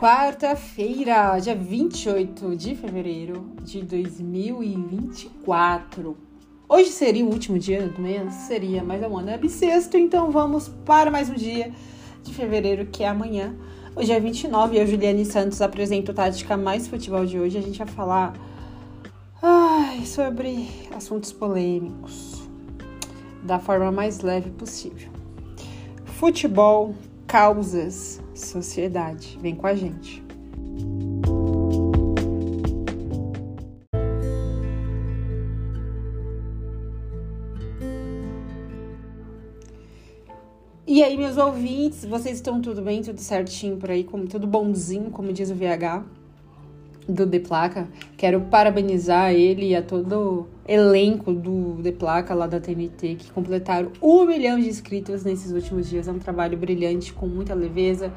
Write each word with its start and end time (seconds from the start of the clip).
Quarta-feira, 0.00 1.38
dia 1.38 1.54
28 1.54 2.56
de 2.56 2.74
fevereiro 2.74 3.52
de 3.62 3.82
2024. 3.82 6.16
Hoje 6.66 6.88
seria 6.88 7.22
o 7.22 7.28
último 7.28 7.58
dia 7.58 7.86
do 7.86 8.00
mês? 8.00 8.32
Seria, 8.32 8.82
mas 8.82 9.02
é 9.02 9.06
um 9.06 9.18
ano 9.18 9.28
é 9.28 9.36
bissexto, 9.36 9.98
então 9.98 10.30
vamos 10.30 10.68
para 10.86 11.10
mais 11.10 11.28
um 11.28 11.34
dia 11.34 11.70
de 12.22 12.32
fevereiro, 12.32 12.86
que 12.86 13.04
é 13.04 13.08
amanhã. 13.08 13.54
Hoje 13.94 14.10
é 14.10 14.18
29 14.18 14.74
e 14.74 14.80
eu, 14.80 14.86
Juliane 14.86 15.26
Santos, 15.26 15.60
apresento 15.60 16.14
Tática 16.14 16.56
Mais 16.56 16.88
Futebol 16.88 17.26
de 17.26 17.38
hoje. 17.38 17.58
A 17.58 17.60
gente 17.60 17.76
vai 17.76 17.88
falar 17.88 18.32
ai, 19.42 20.06
sobre 20.06 20.66
assuntos 20.96 21.30
polêmicos 21.30 22.40
da 23.42 23.58
forma 23.58 23.92
mais 23.92 24.20
leve 24.20 24.48
possível. 24.48 25.10
Futebol, 26.06 26.94
causas, 27.30 28.20
sociedade. 28.34 29.38
Vem 29.40 29.54
com 29.54 29.64
a 29.64 29.74
gente. 29.74 30.20
E 40.84 41.04
aí, 41.04 41.16
meus 41.16 41.36
ouvintes, 41.36 42.04
vocês 42.04 42.38
estão 42.38 42.60
tudo 42.60 42.82
bem, 42.82 43.00
tudo 43.00 43.20
certinho 43.20 43.76
por 43.76 43.92
aí, 43.92 44.02
como 44.02 44.26
tudo 44.26 44.48
bonzinho, 44.48 45.12
como 45.12 45.32
diz 45.32 45.50
o 45.50 45.54
VH 45.54 46.19
do 47.08 47.26
De 47.26 47.40
Placa. 47.40 47.88
Quero 48.16 48.40
parabenizar 48.42 49.32
ele 49.32 49.68
e 49.68 49.76
a 49.76 49.82
todo 49.82 50.46
elenco 50.66 51.32
do 51.32 51.82
De 51.82 51.92
Placa 51.92 52.34
lá 52.34 52.46
da 52.46 52.60
TNT 52.60 53.16
que 53.16 53.30
completaram 53.32 53.90
um 54.00 54.24
milhão 54.24 54.58
de 54.58 54.68
inscritos 54.68 55.24
nesses 55.24 55.52
últimos 55.52 55.88
dias. 55.88 56.08
É 56.08 56.12
um 56.12 56.18
trabalho 56.18 56.56
brilhante, 56.56 57.12
com 57.12 57.26
muita 57.26 57.54
leveza 57.54 58.12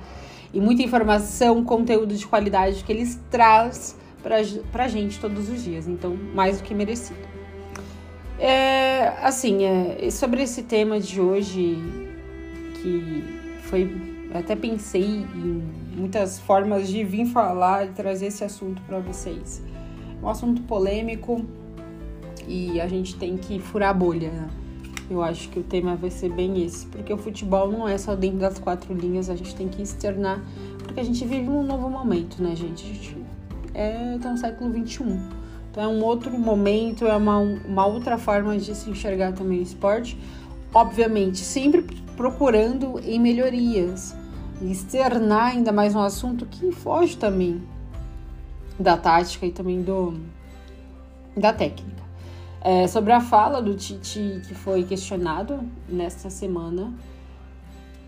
e 0.53 0.59
muita 0.59 0.83
informação, 0.83 1.63
conteúdo 1.63 2.13
de 2.15 2.27
qualidade 2.27 2.83
que 2.83 2.91
eles 2.91 3.19
trazem 3.31 3.95
pra, 4.21 4.37
pra 4.71 4.87
gente 4.87 5.19
todos 5.19 5.49
os 5.49 5.63
dias. 5.63 5.87
Então, 5.87 6.15
mais 6.33 6.59
do 6.59 6.63
que 6.63 6.73
merecido. 6.73 7.19
É, 8.39 9.13
assim, 9.21 9.63
é, 9.63 10.09
sobre 10.11 10.43
esse 10.43 10.63
tema 10.63 10.99
de 10.99 11.19
hoje, 11.19 11.77
que 12.81 13.23
foi. 13.63 13.89
Até 14.33 14.55
pensei 14.55 15.03
em 15.03 15.82
muitas 15.95 16.39
formas 16.39 16.87
de 16.87 17.03
vir 17.03 17.25
falar 17.25 17.85
e 17.85 17.89
trazer 17.89 18.27
esse 18.27 18.43
assunto 18.43 18.81
para 18.83 18.99
vocês. 18.99 19.61
É 20.21 20.25
um 20.25 20.29
assunto 20.29 20.61
polêmico 20.63 21.45
e 22.47 22.79
a 22.81 22.87
gente 22.87 23.15
tem 23.15 23.37
que 23.37 23.59
furar 23.59 23.89
a 23.89 23.93
bolha, 23.93 24.31
né? 24.31 24.49
Eu 25.09 25.21
acho 25.21 25.49
que 25.49 25.59
o 25.59 25.63
tema 25.63 25.95
vai 25.95 26.09
ser 26.09 26.31
bem 26.31 26.63
esse, 26.63 26.87
porque 26.87 27.13
o 27.13 27.17
futebol 27.17 27.71
não 27.71 27.87
é 27.87 27.97
só 27.97 28.15
dentro 28.15 28.39
das 28.39 28.57
quatro 28.57 28.93
linhas, 28.93 29.29
a 29.29 29.35
gente 29.35 29.53
tem 29.53 29.67
que 29.67 29.81
externar, 29.81 30.41
porque 30.79 30.99
a 30.99 31.03
gente 31.03 31.23
vive 31.25 31.49
um 31.49 31.61
novo 31.61 31.89
momento, 31.89 32.41
né, 32.41 32.55
gente? 32.55 32.83
A 32.83 32.87
gente 32.87 33.17
é 33.73 34.17
tá 34.21 34.31
no 34.31 34.37
século 34.37 34.71
21. 34.71 35.19
Então 35.69 35.83
é 35.83 35.87
um 35.87 36.03
outro 36.03 36.37
momento, 36.37 37.05
é 37.05 37.15
uma, 37.15 37.37
uma 37.37 37.85
outra 37.85 38.17
forma 38.17 38.57
de 38.57 38.75
se 38.75 38.89
enxergar 38.89 39.33
também 39.33 39.59
o 39.59 39.63
esporte. 39.63 40.17
Obviamente, 40.73 41.39
sempre 41.39 41.83
procurando 42.15 42.99
em 43.03 43.19
melhorias, 43.19 44.15
externar 44.71 45.51
ainda 45.51 45.71
mais 45.71 45.95
um 45.95 45.99
assunto 46.01 46.45
que 46.45 46.71
foge 46.71 47.17
também 47.17 47.61
da 48.79 48.97
tática 48.97 49.45
e 49.45 49.51
também 49.51 49.81
do 49.81 50.13
da 51.35 51.51
técnica. 51.51 52.03
É, 52.61 52.87
sobre 52.87 53.11
a 53.11 53.19
fala 53.19 53.61
do 53.61 53.75
Tite 53.75 54.41
que 54.47 54.55
foi 54.55 54.83
questionado 54.83 55.59
nesta 55.89 56.29
semana 56.29 56.93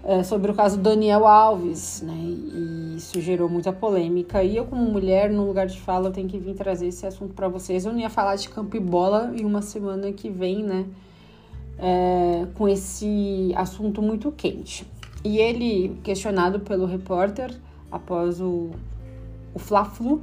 é, 0.05 0.21
sobre 0.21 0.51
o 0.51 0.53
caso 0.53 0.77
Daniel 0.77 1.25
Alves, 1.25 2.03
né? 2.03 2.13
E 2.13 2.95
isso 2.95 3.19
gerou 3.19 3.49
muita 3.49 3.73
polêmica. 3.73 4.43
E 4.43 4.55
eu, 4.55 4.65
como 4.65 4.83
mulher, 4.83 5.31
no 5.31 5.47
lugar 5.47 5.65
de 5.65 5.81
fala, 5.81 6.11
tenho 6.11 6.29
que 6.29 6.37
vir 6.37 6.53
trazer 6.53 6.87
esse 6.87 7.07
assunto 7.07 7.33
para 7.33 7.47
vocês. 7.47 7.85
Eu 7.85 7.91
não 7.91 7.99
ia 7.99 8.09
falar 8.09 8.35
de 8.35 8.47
campo 8.47 8.77
e 8.77 8.79
bola 8.79 9.33
em 9.35 9.43
uma 9.43 9.63
semana 9.63 10.11
que 10.13 10.29
vem, 10.29 10.63
né? 10.63 10.85
É, 11.79 12.45
com 12.53 12.67
esse 12.67 13.51
assunto 13.55 13.99
muito 13.99 14.31
quente. 14.31 14.85
E 15.25 15.39
ele, 15.39 15.99
questionado 16.03 16.59
pelo 16.59 16.85
repórter 16.85 17.51
após 17.91 18.39
o, 18.39 18.69
o 19.55 19.57
Fla-Flu, 19.57 20.21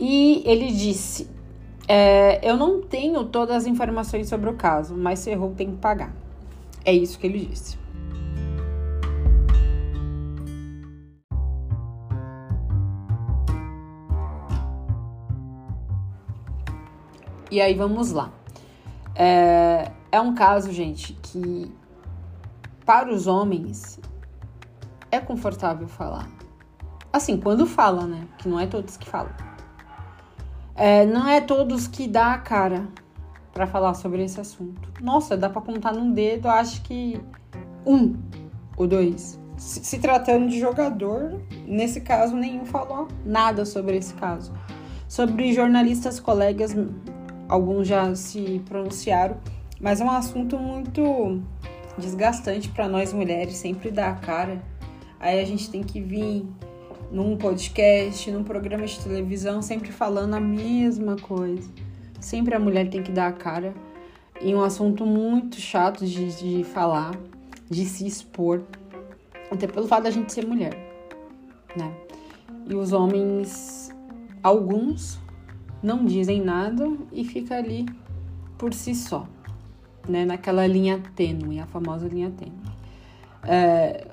e 0.00 0.42
ele 0.46 0.72
disse: 0.72 1.28
é, 1.86 2.40
Eu 2.42 2.56
não 2.56 2.80
tenho 2.80 3.24
todas 3.24 3.56
as 3.56 3.66
informações 3.66 4.26
sobre 4.26 4.48
o 4.48 4.54
caso, 4.54 4.96
mas 4.96 5.18
se 5.18 5.28
errou 5.28 5.52
tem 5.54 5.70
que 5.70 5.76
pagar. 5.76 6.16
É 6.82 6.94
isso 6.94 7.18
que 7.18 7.26
ele 7.26 7.44
disse. 7.44 7.78
E 17.50 17.60
aí 17.60 17.74
vamos 17.74 18.12
lá. 18.12 18.32
É, 19.14 19.90
é 20.10 20.20
um 20.22 20.34
caso, 20.34 20.72
gente, 20.72 21.12
que 21.12 21.70
para 22.86 23.12
os 23.12 23.26
homens 23.26 23.98
é 25.10 25.18
confortável 25.18 25.88
falar. 25.88 26.28
Assim, 27.12 27.36
quando 27.36 27.66
fala, 27.66 28.06
né? 28.06 28.28
Que 28.38 28.48
não 28.48 28.60
é 28.60 28.66
todos 28.66 28.96
que 28.96 29.08
falam. 29.08 29.32
É, 30.76 31.04
não 31.04 31.28
é 31.28 31.40
todos 31.40 31.88
que 31.88 32.06
dá 32.06 32.34
a 32.34 32.38
cara 32.38 32.86
para 33.52 33.66
falar 33.66 33.94
sobre 33.94 34.22
esse 34.22 34.40
assunto. 34.40 34.88
Nossa, 35.02 35.36
dá 35.36 35.50
para 35.50 35.62
contar 35.62 35.94
num 35.94 36.12
dedo, 36.12 36.48
acho 36.48 36.82
que 36.82 37.20
um 37.84 38.14
ou 38.76 38.86
dois. 38.86 39.40
Se, 39.56 39.82
se 39.84 39.98
tratando 39.98 40.48
de 40.48 40.60
jogador, 40.60 41.40
nesse 41.66 42.02
caso 42.02 42.36
nenhum 42.36 42.66
falou 42.66 43.08
nada 43.24 43.64
sobre 43.64 43.96
esse 43.96 44.14
caso. 44.14 44.52
Sobre 45.08 45.52
jornalistas 45.52 46.20
colegas, 46.20 46.76
alguns 47.48 47.88
já 47.88 48.14
se 48.14 48.62
pronunciaram, 48.66 49.38
mas 49.80 50.00
é 50.00 50.04
um 50.04 50.10
assunto 50.10 50.58
muito 50.58 51.40
desgastante 51.98 52.68
para 52.68 52.88
nós 52.88 53.12
mulheres 53.12 53.56
sempre 53.56 53.90
dar 53.90 54.10
a 54.10 54.14
cara. 54.14 54.62
Aí 55.18 55.40
a 55.40 55.44
gente 55.44 55.70
tem 55.70 55.82
que 55.82 56.00
vir 56.00 56.46
num 57.10 57.36
podcast, 57.36 58.30
num 58.30 58.44
programa 58.44 58.86
de 58.86 58.98
televisão, 58.98 59.62
sempre 59.62 59.92
falando 59.92 60.34
a 60.34 60.40
mesma 60.40 61.16
coisa. 61.16 61.68
Sempre 62.20 62.54
a 62.54 62.58
mulher 62.58 62.88
tem 62.90 63.02
que 63.02 63.12
dar 63.12 63.28
a 63.28 63.32
cara 63.32 63.74
em 64.40 64.54
um 64.54 64.62
assunto 64.62 65.06
muito 65.06 65.56
chato 65.56 66.04
de, 66.04 66.36
de 66.36 66.64
falar, 66.64 67.14
de 67.70 67.84
se 67.84 68.06
expor, 68.06 68.62
até 69.50 69.66
pelo 69.66 69.86
fato 69.86 70.04
da 70.04 70.10
gente 70.10 70.32
ser 70.32 70.46
mulher, 70.46 70.74
né? 71.76 71.92
E 72.68 72.74
os 72.74 72.92
homens, 72.92 73.94
alguns, 74.42 75.18
não 75.82 76.04
dizem 76.04 76.42
nada 76.42 76.90
e 77.12 77.24
fica 77.24 77.56
ali 77.56 77.86
por 78.58 78.74
si 78.74 78.94
só, 78.94 79.26
né? 80.08 80.24
Naquela 80.24 80.66
linha 80.66 81.02
tênue, 81.14 81.60
a 81.60 81.66
famosa 81.66 82.08
linha 82.08 82.30
tênue. 82.30 82.52
É, 83.44 84.06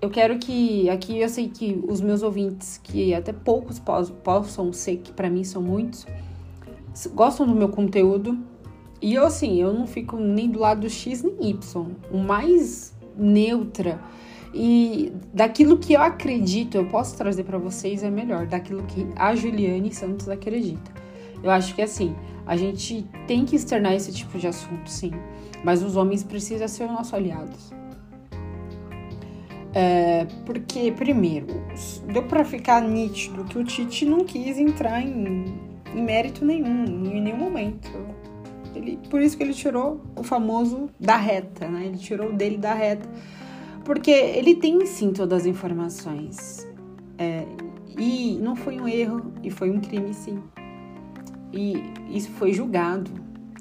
eu 0.00 0.10
quero 0.10 0.38
que 0.38 0.88
aqui 0.90 1.18
eu 1.18 1.28
sei 1.28 1.48
que 1.48 1.82
os 1.88 2.00
meus 2.00 2.22
ouvintes, 2.22 2.80
que 2.82 3.14
até 3.14 3.32
poucos 3.32 3.80
possam 4.22 4.72
ser, 4.72 4.98
que 4.98 5.12
para 5.12 5.30
mim 5.30 5.44
são 5.44 5.62
muitos, 5.62 6.06
gostam 7.14 7.46
do 7.46 7.54
meu 7.54 7.68
conteúdo. 7.68 8.38
E 9.00 9.14
eu 9.14 9.24
assim, 9.26 9.60
eu 9.60 9.72
não 9.72 9.86
fico 9.86 10.16
nem 10.16 10.48
do 10.48 10.60
lado 10.60 10.82
do 10.82 10.90
X 10.90 11.22
nem 11.22 11.50
Y. 11.50 11.86
O 12.10 12.18
mais 12.18 12.94
neutra 13.16 14.00
e 14.54 15.12
daquilo 15.32 15.76
que 15.76 15.94
eu 15.94 16.00
acredito, 16.00 16.76
eu 16.76 16.86
posso 16.86 17.16
trazer 17.16 17.42
para 17.42 17.58
vocês 17.58 18.04
é 18.04 18.10
melhor, 18.10 18.46
daquilo 18.46 18.84
que 18.84 19.04
a 19.16 19.34
Juliane 19.34 19.92
Santos 19.92 20.28
acredita. 20.28 20.92
Eu 21.42 21.50
acho 21.50 21.74
que 21.74 21.82
assim, 21.82 22.14
a 22.46 22.56
gente 22.56 23.06
tem 23.26 23.44
que 23.44 23.56
externar 23.56 23.94
esse 23.94 24.12
tipo 24.12 24.38
de 24.38 24.46
assunto, 24.46 24.88
sim, 24.88 25.12
mas 25.62 25.82
os 25.82 25.96
homens 25.96 26.22
precisam 26.22 26.68
ser 26.68 26.86
nossos 26.86 27.14
aliados. 27.14 27.72
É, 29.74 30.26
porque, 30.46 30.92
primeiro, 30.92 31.48
deu 32.06 32.22
para 32.22 32.44
ficar 32.44 32.80
nítido 32.80 33.44
que 33.44 33.58
o 33.58 33.64
Tite 33.64 34.04
não 34.04 34.24
quis 34.24 34.56
entrar 34.56 35.02
em, 35.02 35.58
em 35.92 36.02
mérito 36.02 36.44
nenhum, 36.44 36.84
em 36.84 37.20
nenhum 37.20 37.38
momento. 37.38 37.90
Ele, 38.72 38.98
por 39.10 39.20
isso 39.20 39.36
que 39.36 39.42
ele 39.42 39.52
tirou 39.54 40.00
o 40.16 40.22
famoso 40.22 40.88
da 40.98 41.16
reta, 41.16 41.66
né? 41.68 41.86
Ele 41.86 41.98
tirou 41.98 42.32
dele 42.32 42.56
da 42.56 42.72
reta. 42.72 43.08
Porque 43.84 44.10
ele 44.10 44.54
tem 44.54 44.86
sim 44.86 45.12
todas 45.12 45.42
as 45.42 45.46
informações. 45.46 46.66
É, 47.18 47.44
e 47.98 48.38
não 48.40 48.54
foi 48.54 48.80
um 48.80 48.86
erro, 48.86 49.32
e 49.42 49.50
foi 49.50 49.70
um 49.70 49.80
crime 49.80 50.14
sim. 50.14 50.40
E 51.54 51.74
isso 52.10 52.30
foi 52.32 52.52
julgado. 52.52 53.10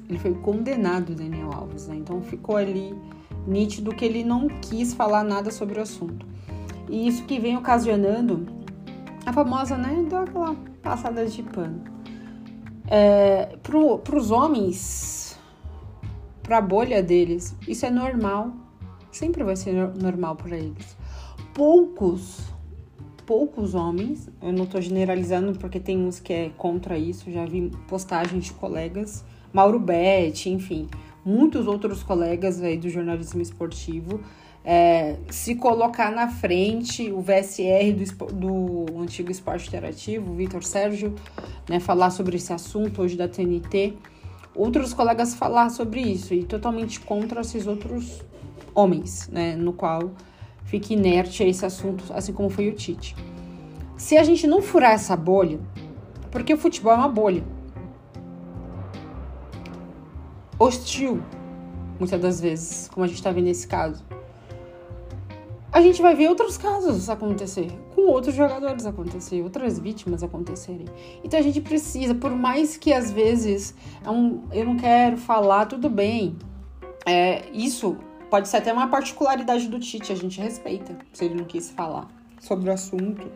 Ele 0.09 0.17
foi 0.17 0.33
condenado, 0.33 1.13
Daniel 1.13 1.51
Alves, 1.53 1.87
né? 1.87 1.95
Então 1.95 2.21
ficou 2.21 2.57
ali 2.57 2.93
nítido 3.45 3.93
que 3.93 4.03
ele 4.03 4.23
não 4.23 4.47
quis 4.47 4.93
falar 4.93 5.23
nada 5.23 5.51
sobre 5.51 5.79
o 5.79 5.83
assunto. 5.83 6.25
E 6.89 7.07
isso 7.07 7.23
que 7.25 7.39
vem 7.39 7.55
ocasionando 7.55 8.45
a 9.25 9.31
famosa, 9.31 9.77
né, 9.77 10.05
daquela 10.09 10.55
passada 10.81 11.25
de 11.25 11.43
pano. 11.43 11.83
É, 12.87 13.57
para 13.61 14.17
os 14.17 14.31
homens, 14.31 15.39
para 16.41 16.57
a 16.57 16.61
bolha 16.61 17.01
deles, 17.01 17.55
isso 17.67 17.85
é 17.85 17.89
normal. 17.89 18.51
Sempre 19.11 19.43
vai 19.43 19.55
ser 19.55 19.73
normal 20.01 20.35
para 20.35 20.57
eles. 20.57 20.97
Poucos, 21.53 22.42
poucos 23.33 23.73
homens, 23.73 24.29
eu 24.39 24.53
não 24.53 24.67
tô 24.67 24.79
generalizando 24.79 25.57
porque 25.57 25.79
tem 25.79 25.97
uns 25.97 26.19
que 26.19 26.31
é 26.31 26.51
contra 26.55 26.99
isso, 26.99 27.31
já 27.31 27.43
vi 27.47 27.71
postagens 27.87 28.45
de 28.45 28.53
colegas, 28.53 29.25
Mauro 29.51 29.79
Betti, 29.79 30.51
enfim, 30.51 30.87
muitos 31.25 31.65
outros 31.65 32.03
colegas 32.03 32.61
aí 32.61 32.77
do 32.77 32.87
jornalismo 32.89 33.41
esportivo, 33.41 34.19
é, 34.63 35.17
se 35.31 35.55
colocar 35.55 36.11
na 36.11 36.27
frente 36.27 37.11
o 37.11 37.21
VSR 37.21 37.91
do, 37.91 38.85
do 38.85 39.01
antigo 39.01 39.31
esporte 39.31 39.67
interativo, 39.67 40.35
Vitor 40.35 40.63
Sérgio, 40.63 41.15
né, 41.67 41.79
falar 41.79 42.11
sobre 42.11 42.35
esse 42.35 42.53
assunto 42.53 43.01
hoje 43.01 43.17
da 43.17 43.27
TNT, 43.27 43.95
outros 44.53 44.93
colegas 44.93 45.33
falar 45.33 45.71
sobre 45.71 46.01
isso 46.01 46.35
e 46.35 46.43
totalmente 46.43 46.99
contra 46.99 47.41
esses 47.41 47.65
outros 47.65 48.21
homens, 48.75 49.27
né, 49.29 49.55
no 49.55 49.73
qual 49.73 50.11
fica 50.73 50.91
inerte 50.91 51.43
a 51.43 51.47
esse 51.47 51.63
assunto, 51.63 52.03
assim 52.11 52.33
como 52.33 52.49
foi 52.49 52.67
o 52.67 52.73
Tite. 52.73 53.15
Se 53.95 54.17
a 54.17 54.23
gente 54.23 54.47
não 54.47 54.59
furar 54.59 54.93
essa 54.93 55.15
bolha, 55.15 55.59
porque 56.31 56.51
o 56.51 56.57
futebol 56.57 56.93
é 56.93 56.95
uma 56.95 57.07
bolha 57.07 57.43
hostil, 60.57 61.21
muitas 61.99 62.19
das 62.19 62.41
vezes, 62.41 62.89
como 62.89 63.03
a 63.03 63.07
gente 63.07 63.17
está 63.17 63.31
vendo 63.31 63.45
nesse 63.45 63.67
caso 63.67 64.03
a 65.71 65.81
gente 65.81 66.03
vai 66.03 66.13
ver 66.15 66.29
outros 66.29 66.55
casos 66.55 67.09
acontecer, 67.09 67.67
com 67.95 68.03
outros 68.03 68.35
jogadores 68.35 68.85
acontecer, 68.85 69.41
outras 69.41 69.79
vítimas 69.79 70.21
acontecerem. 70.21 70.85
Então 71.23 71.39
a 71.39 71.41
gente 71.41 71.59
precisa, 71.61 72.13
por 72.13 72.29
mais 72.29 72.77
que 72.77 72.93
às 72.93 73.11
vezes 73.11 73.73
é 74.05 74.09
um, 74.09 74.43
eu 74.51 74.65
não 74.65 74.77
quero 74.77 75.17
falar, 75.17 75.65
tudo 75.65 75.89
bem. 75.89 76.35
É, 77.07 77.49
isso 77.51 77.97
pode 78.33 78.47
ser 78.47 78.57
até 78.57 78.73
uma 78.73 78.87
particularidade 78.87 79.67
do 79.67 79.79
Tite, 79.79 80.11
a 80.11 80.15
gente 80.15 80.41
respeita 80.41 80.97
se 81.13 81.23
ele 81.23 81.35
não 81.35 81.43
quis 81.43 81.69
falar 81.69 82.07
sobre 82.39 82.67
o 82.67 82.73
assunto. 82.73 83.31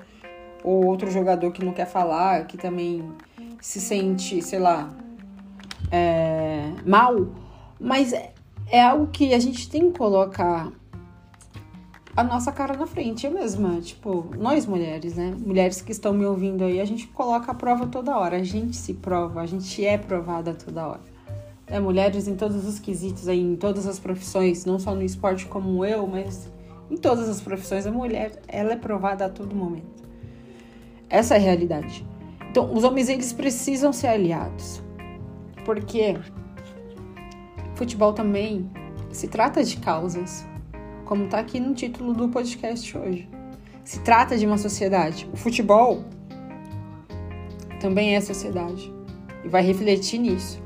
Ou 0.64 0.88
outro 0.88 1.12
jogador 1.12 1.52
que 1.52 1.64
não 1.64 1.72
quer 1.72 1.86
falar, 1.86 2.48
que 2.48 2.58
também 2.58 3.08
se 3.62 3.80
sente, 3.80 4.42
sei 4.42 4.58
lá, 4.58 4.90
é, 5.92 6.72
mal. 6.84 7.28
Mas 7.80 8.12
é, 8.12 8.34
é 8.66 8.82
algo 8.82 9.06
que 9.06 9.36
a 9.36 9.40
gente 9.40 9.70
tem 9.70 9.92
que 9.92 10.00
colocar 10.00 10.72
a 12.16 12.24
nossa 12.24 12.52
cara 12.52 12.76
na 12.76 12.88
frente, 12.88 13.28
eu 13.28 13.32
mesma. 13.32 13.80
Tipo, 13.80 14.26
nós 14.36 14.66
mulheres, 14.66 15.16
né? 15.16 15.32
Mulheres 15.38 15.80
que 15.80 15.92
estão 15.92 16.12
me 16.12 16.26
ouvindo 16.26 16.64
aí, 16.64 16.82
a 16.82 16.86
gente 16.86 17.06
coloca 17.10 17.52
a 17.52 17.54
prova 17.54 17.86
toda 17.86 18.18
hora. 18.18 18.38
A 18.38 18.44
gente 18.44 18.76
se 18.76 18.96
prova, 18.96 19.42
a 19.42 19.46
gente 19.46 19.86
é 19.86 19.96
provada 19.96 20.56
toda 20.56 20.88
hora. 20.88 21.17
É, 21.68 21.80
mulheres 21.80 22.28
em 22.28 22.36
todos 22.36 22.66
os 22.66 22.80
quesitos 22.80 23.28
aí, 23.28 23.42
em 23.42 23.56
todas 23.56 23.86
as 23.86 24.00
profissões, 24.00 24.66
não 24.66 24.80
só 24.80 24.96
no 24.96 25.04
esporte 25.04 25.46
como 25.46 25.84
eu, 25.84 26.08
mas 26.08 26.50
em 26.90 26.96
todas 26.96 27.28
as 27.28 27.42
profissões, 27.42 27.86
a 27.86 27.92
mulher, 27.92 28.42
ela 28.48 28.72
é 28.72 28.78
provada 28.78 29.26
a 29.26 29.30
todo 29.30 29.54
momento. 29.54 30.04
Essa 31.10 31.36
é 31.36 31.38
a 31.38 31.42
realidade. 31.42 32.06
Então, 32.50 32.74
os 32.74 32.84
homens, 32.84 33.10
eles 33.10 33.34
precisam 33.34 33.92
ser 33.92 34.08
aliados. 34.08 34.82
Porque 35.66 36.18
futebol 37.76 38.14
também 38.14 38.70
se 39.12 39.28
trata 39.28 39.64
de 39.64 39.78
causas 39.78 40.46
como 41.06 41.26
está 41.26 41.40
aqui 41.40 41.60
no 41.60 41.74
título 41.74 42.14
do 42.14 42.28
podcast 42.30 42.98
hoje. 42.98 43.30
Se 43.84 44.00
trata 44.02 44.38
de 44.38 44.46
uma 44.46 44.58
sociedade. 44.58 45.30
O 45.32 45.38
futebol 45.38 46.04
também 47.80 48.16
é 48.16 48.22
sociedade 48.22 48.92
e 49.46 49.48
vai 49.48 49.62
refletir 49.62 50.20
nisso. 50.20 50.62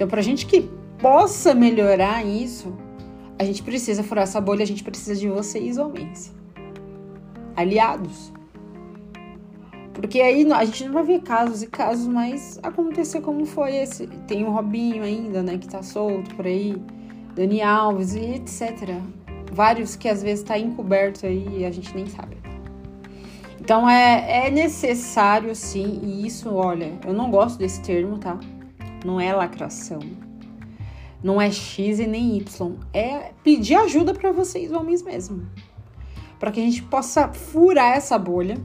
Então, 0.00 0.08
para 0.08 0.20
a 0.20 0.22
gente 0.22 0.46
que 0.46 0.62
possa 0.98 1.54
melhorar 1.54 2.24
isso, 2.24 2.74
a 3.38 3.44
gente 3.44 3.62
precisa 3.62 4.02
furar 4.02 4.24
essa 4.24 4.40
bolha, 4.40 4.62
a 4.62 4.66
gente 4.66 4.82
precisa 4.82 5.14
de 5.14 5.28
vocês, 5.28 5.76
homens, 5.76 6.34
aliados. 7.54 8.32
Porque 9.92 10.22
aí 10.22 10.50
a 10.50 10.64
gente 10.64 10.86
não 10.86 10.94
vai 10.94 11.02
ver 11.02 11.20
casos 11.20 11.62
e 11.62 11.66
casos, 11.66 12.06
mas 12.06 12.58
acontecer 12.62 13.20
como 13.20 13.44
foi 13.44 13.76
esse. 13.76 14.06
Tem 14.26 14.42
o 14.42 14.50
Robinho 14.50 15.02
ainda, 15.02 15.42
né, 15.42 15.58
que 15.58 15.68
tá 15.68 15.82
solto 15.82 16.34
por 16.34 16.46
aí, 16.46 16.82
Dani 17.34 17.60
Alves 17.60 18.14
e 18.14 18.36
etc 18.36 18.94
vários 19.52 19.96
que 19.96 20.08
às 20.08 20.22
vezes 20.22 20.40
está 20.40 20.58
encoberto 20.58 21.26
aí 21.26 21.58
e 21.58 21.66
a 21.66 21.70
gente 21.70 21.94
nem 21.94 22.06
sabe. 22.06 22.38
Então 23.60 23.86
é, 23.86 24.46
é 24.46 24.50
necessário 24.50 25.54
sim, 25.54 26.00
e 26.02 26.26
isso, 26.26 26.54
olha, 26.54 26.98
eu 27.06 27.12
não 27.12 27.30
gosto 27.30 27.58
desse 27.58 27.82
termo, 27.82 28.16
tá? 28.16 28.38
Não 29.04 29.20
é 29.20 29.32
lacração. 29.32 30.00
Não 31.22 31.40
é 31.40 31.50
X 31.50 31.98
e 31.98 32.06
nem 32.06 32.36
Y. 32.38 32.76
É 32.92 33.32
pedir 33.44 33.74
ajuda 33.74 34.14
para 34.14 34.32
vocês, 34.32 34.72
homens 34.72 35.02
mesmo. 35.02 35.46
Para 36.38 36.50
que 36.50 36.60
a 36.60 36.62
gente 36.62 36.82
possa 36.82 37.28
furar 37.28 37.96
essa 37.96 38.18
bolha 38.18 38.56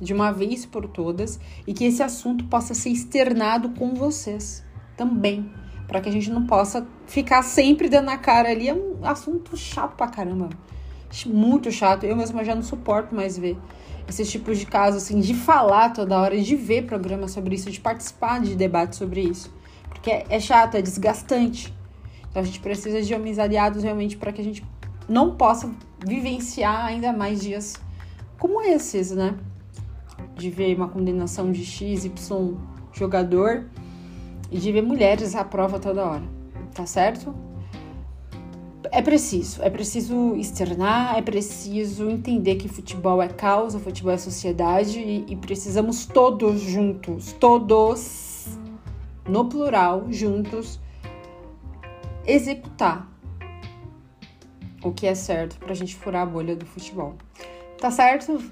de 0.00 0.12
uma 0.12 0.32
vez 0.32 0.66
por 0.66 0.86
todas 0.86 1.40
e 1.66 1.72
que 1.72 1.84
esse 1.84 2.02
assunto 2.02 2.44
possa 2.44 2.74
ser 2.74 2.90
externado 2.90 3.70
com 3.70 3.94
vocês 3.94 4.62
também 4.96 5.50
para 5.86 6.00
que 6.00 6.08
a 6.08 6.12
gente 6.12 6.30
não 6.30 6.46
possa 6.46 6.86
ficar 7.06 7.42
sempre 7.42 7.88
dando 7.88 8.08
a 8.08 8.16
cara 8.16 8.50
ali. 8.50 8.68
É 8.68 8.74
um 8.74 8.98
assunto 9.02 9.56
chato 9.56 9.96
pra 9.96 10.08
caramba. 10.08 10.48
Muito 11.26 11.70
chato. 11.70 12.04
Eu 12.04 12.16
mesma 12.16 12.44
já 12.44 12.54
não 12.54 12.62
suporto 12.62 13.14
mais 13.14 13.38
ver 13.38 13.56
esses 14.08 14.30
tipos 14.30 14.58
de 14.58 14.66
casos, 14.66 15.04
assim, 15.04 15.20
de 15.20 15.34
falar 15.34 15.90
toda 15.90 16.18
hora, 16.18 16.38
de 16.40 16.56
ver 16.56 16.84
programas 16.84 17.30
sobre 17.30 17.54
isso, 17.54 17.70
de 17.70 17.80
participar 17.80 18.40
de 18.40 18.54
debates 18.54 18.98
sobre 18.98 19.22
isso. 19.22 19.52
Porque 20.04 20.10
é, 20.10 20.26
é 20.28 20.38
chato, 20.38 20.74
é 20.74 20.82
desgastante. 20.82 21.74
Então 22.28 22.42
a 22.42 22.44
gente 22.44 22.60
precisa 22.60 23.00
de 23.00 23.14
homens 23.14 23.38
aliados 23.38 23.82
realmente 23.82 24.18
para 24.18 24.34
que 24.34 24.40
a 24.42 24.44
gente 24.44 24.62
não 25.08 25.34
possa 25.34 25.70
vivenciar 26.06 26.84
ainda 26.84 27.10
mais 27.10 27.40
dias 27.40 27.72
como 28.38 28.60
esses, 28.60 29.12
né? 29.12 29.34
De 30.36 30.50
ver 30.50 30.76
uma 30.76 30.88
condenação 30.88 31.50
de 31.50 31.64
X, 31.64 32.04
Y 32.04 32.54
jogador 32.92 33.64
e 34.50 34.58
de 34.58 34.70
ver 34.70 34.82
mulheres 34.82 35.34
à 35.34 35.42
prova 35.42 35.78
toda 35.78 36.04
hora, 36.04 36.24
tá 36.74 36.84
certo? 36.84 37.34
É 38.92 39.00
preciso, 39.00 39.62
é 39.62 39.70
preciso 39.70 40.36
externar, 40.36 41.16
é 41.16 41.22
preciso 41.22 42.10
entender 42.10 42.56
que 42.56 42.68
futebol 42.68 43.22
é 43.22 43.28
causa, 43.28 43.78
futebol 43.78 44.12
é 44.12 44.18
sociedade 44.18 44.98
e, 44.98 45.24
e 45.28 45.36
precisamos 45.36 46.04
todos 46.04 46.60
juntos, 46.60 47.32
todos, 47.40 48.33
no 49.28 49.48
plural, 49.48 50.06
juntos, 50.10 50.80
executar 52.26 53.08
o 54.82 54.92
que 54.92 55.06
é 55.06 55.14
certo 55.14 55.56
pra 55.58 55.74
gente 55.74 55.96
furar 55.96 56.22
a 56.22 56.26
bolha 56.26 56.54
do 56.54 56.66
futebol. 56.66 57.14
Tá 57.80 57.90
certo? 57.90 58.42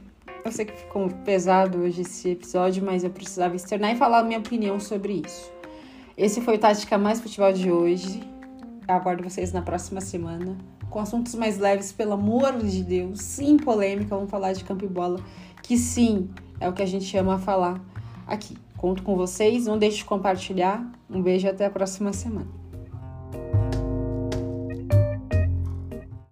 Eu 0.45 0.51
sei 0.51 0.65
que 0.65 0.73
ficou 0.73 1.09
pesado 1.25 1.79
hoje 1.79 2.03
esse 2.03 2.31
episódio, 2.31 2.85
mas 2.85 3.05
eu 3.05 3.11
precisava 3.11 3.55
externar 3.55 3.93
e 3.93 3.97
falar 3.97 4.21
a 4.21 4.25
minha 4.25 4.39
opinião 4.39 4.81
sobre 4.81 5.23
isso. 5.27 5.53
Esse 6.17 6.41
foi 6.41 6.57
o 6.57 6.59
Tática 6.59 6.99
Mais 6.99 7.21
Futebol 7.21 7.53
de 7.53 7.71
hoje. 7.71 8.23
Eu 8.89 8.95
aguardo 8.95 9.23
vocês 9.23 9.53
na 9.53 9.63
próxima 9.63 10.01
semana 10.01 10.57
com 10.93 11.01
assuntos 11.01 11.35
mais 11.35 11.59
leves, 11.59 11.91
pelo 11.91 12.13
amor 12.13 12.59
de 12.59 12.83
Deus, 12.85 13.21
sem 13.23 13.57
polêmica. 13.57 14.15
Vamos 14.15 14.31
falar 14.31 14.53
de 14.53 14.63
campo 14.63 14.85
e 14.85 14.89
bola, 14.89 15.19
que 15.63 15.79
sim, 15.79 16.29
é 16.61 16.69
o 16.69 16.73
que 16.73 16.83
a 16.83 16.87
gente 16.87 17.17
ama 17.17 17.39
falar 17.39 17.81
aqui. 18.27 18.59
Conto 18.83 19.05
com 19.05 19.15
vocês, 19.15 19.65
não 19.65 19.79
deixe 19.79 19.99
de 19.99 20.05
compartilhar. 20.05 20.85
Um 21.09 21.23
beijo 21.23 21.47
e 21.47 21.51
até 21.51 21.65
a 21.65 21.71
próxima 21.71 22.13
semana. 22.13 22.62